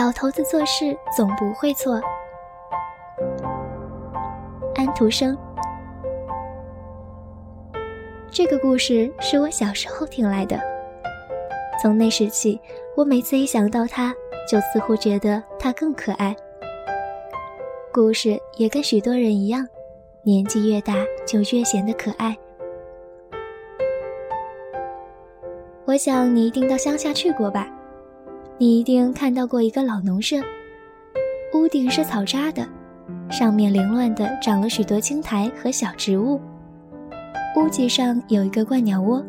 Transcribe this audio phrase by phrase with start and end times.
[0.00, 2.00] 老头子做事总不会错。
[4.74, 5.36] 安徒生，
[8.30, 10.58] 这个故事是我小时候听来的。
[11.82, 12.58] 从那时起，
[12.96, 14.14] 我每次一想到他，
[14.50, 16.34] 就似乎觉得他更可爱。
[17.92, 19.68] 故事也跟许多人一样，
[20.22, 20.94] 年纪越大
[21.26, 22.34] 就越显得可爱。
[25.84, 27.68] 我想你一定到乡下去过吧？
[28.60, 30.36] 你一定看到过一个老农舍，
[31.54, 32.68] 屋顶是草扎的，
[33.30, 36.38] 上面凌乱的长了许多青苔和小植物。
[37.56, 39.24] 屋脊上有一个鹳鸟窝，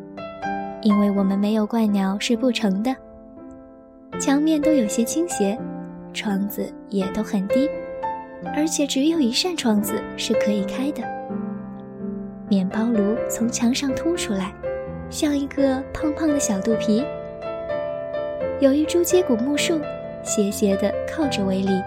[0.82, 2.94] 因为我们没有鹳鸟是不成的。
[4.20, 5.58] 墙面都有些倾斜，
[6.14, 7.70] 窗子也都很低。
[8.54, 11.02] 而且只有一扇窗子是可以开的。
[12.50, 14.54] 面包炉从墙上凸出来，
[15.10, 17.02] 像一个胖胖的小肚皮。
[18.62, 19.82] 有一株接骨木树，
[20.22, 21.82] 斜斜地靠着围篱。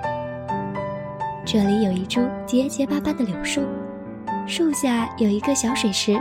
[1.46, 3.62] 这里有一株结结巴巴的柳树，
[4.44, 6.20] 树下有一个小水池，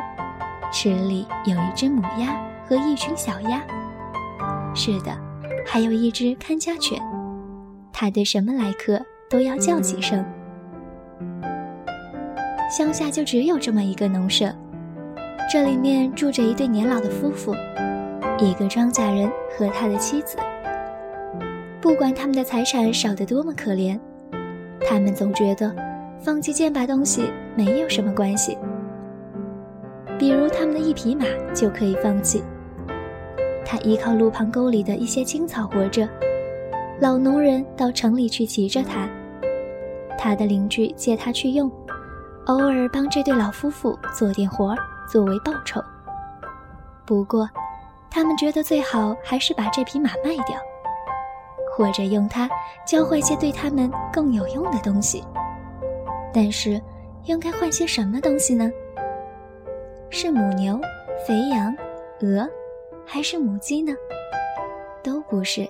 [0.72, 3.64] 池里有一只母鸭和一群小鸭。
[4.76, 5.12] 是的，
[5.66, 7.02] 还有一只看家犬，
[7.92, 9.02] 它对什么来客？
[9.32, 10.24] 都要叫几声。
[12.70, 14.54] 乡下就只有这么一个农舍，
[15.52, 17.56] 这里面住着一对年老的夫妇，
[18.44, 20.38] 一个庄稼人和他的妻子。
[21.82, 24.00] 不管他们的财产少得多么可怜，
[24.88, 25.76] 他们总觉得
[26.20, 28.58] 放弃件把东西没有什么关系。
[30.18, 32.44] 比如他们的一匹马就可以放弃，
[33.66, 36.08] 他依靠路旁沟里的一些青草活着，
[37.02, 39.10] 老农人到城里去骑着它。
[40.18, 41.70] 他的邻居借他去用，
[42.46, 44.78] 偶尔帮这对老夫妇做点活儿
[45.12, 45.82] 作为报酬。
[47.06, 47.50] 不过，
[48.14, 50.56] 他们觉得最好还是把这匹马卖掉，
[51.76, 52.48] 或者用它
[52.86, 55.24] 交换些对他们更有用的东西。
[56.32, 56.80] 但是，
[57.24, 58.72] 应该换些什么东西呢？
[60.12, 60.80] 是母牛、
[61.28, 61.76] 肥羊、
[62.22, 62.48] 鹅，
[63.04, 63.92] 还是母鸡呢？
[65.02, 65.68] 都不是。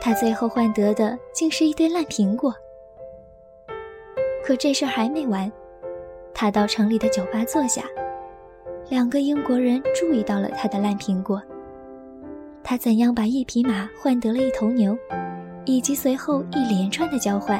[0.00, 2.54] 他最后换得的竟是一堆烂苹果。
[4.44, 5.50] 可这事儿还没完，
[6.32, 7.82] 他到城里的酒吧坐下，
[8.88, 11.42] 两个英国人注意到了他的烂苹果。
[12.68, 14.94] 他怎样把一匹马换得了一头牛，
[15.64, 17.58] 以及随后一连串的交换，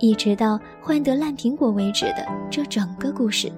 [0.00, 3.50] 一直到换得烂苹果为止的这整个故事，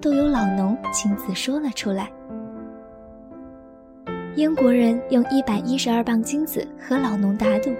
[0.00, 2.10] 都由老农亲自说了出来。
[4.34, 7.70] 英国人用一百一十二磅金子和老农打赌，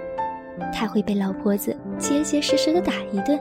[0.73, 3.37] 他会被老婆子结结实实的打一顿。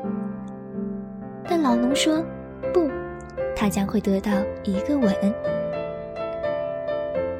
[1.44, 2.24] 但老农说
[2.74, 2.90] ：“不，
[3.54, 4.32] 他将会得到
[4.64, 5.14] 一个吻。”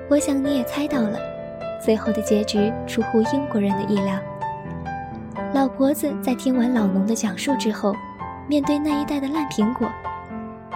[0.08, 1.18] 我想你也猜到了，
[1.80, 4.18] 最后的结局出乎英国人的意料。
[5.54, 7.94] 老婆子在听完老农的讲述之后，
[8.46, 9.88] 面对那一袋的烂苹果，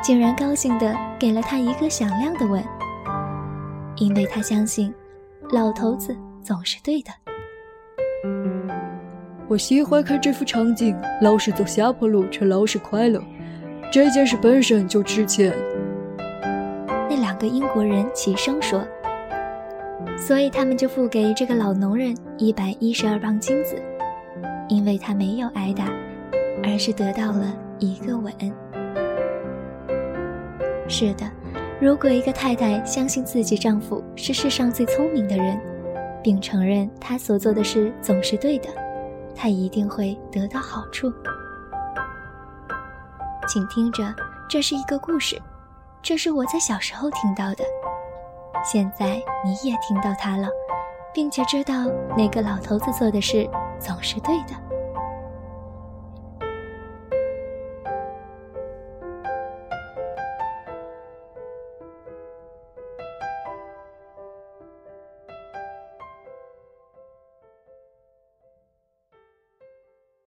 [0.03, 2.63] 竟然高兴地给了他一个响亮的吻，
[3.97, 4.93] 因为他相信，
[5.51, 7.11] 老头子总是对的。
[9.47, 13.23] 我喜欢看这幅场景，老是走下坡路，却老是快乐。
[13.93, 15.55] 这件事本身就值钱。
[17.09, 18.83] 那两个英国人齐声说。
[20.17, 23.77] 所以他们就付给这个老农人一百一十二磅金子，
[24.69, 25.87] 因为他没有挨打，
[26.63, 28.33] 而是得到了一个吻。
[30.89, 31.31] 是的，
[31.81, 35.61] 如果一个太太相信自己丈夫是世上最聪明的人，
[36.23, 38.69] 并承认他所做的事总是对的。
[39.35, 41.13] 他一定会得到好处。
[43.49, 44.15] 请听着，
[44.49, 45.37] 这是一个故事，
[46.03, 47.65] 这是我在小时候听到的。
[48.63, 50.49] 现在你也听到他了，
[51.13, 51.75] 并且知道
[52.17, 53.49] 那个老头子做的事
[53.79, 54.55] 总是对的。